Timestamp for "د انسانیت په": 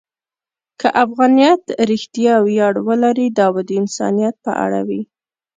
3.67-4.51